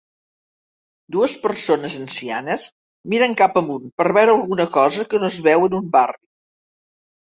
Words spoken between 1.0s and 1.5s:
Dues